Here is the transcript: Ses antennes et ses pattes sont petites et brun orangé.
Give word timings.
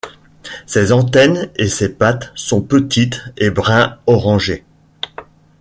Ses 0.65 0.91
antennes 0.93 1.51
et 1.57 1.67
ses 1.67 1.89
pattes 1.93 2.31
sont 2.33 2.59
petites 2.63 3.21
et 3.37 3.51
brun 3.51 3.99
orangé. 4.07 4.65